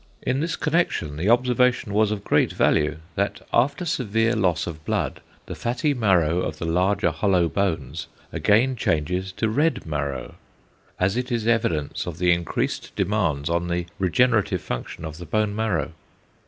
[0.23, 5.21] In this connection the observation was of great value, that after severe loss of blood
[5.45, 10.37] the fatty marrow of the larger hollow bones again changes to red marrow,
[10.99, 15.55] as it is evidence of the increased demands on the regenerative function of the bone
[15.55, 15.91] marrow.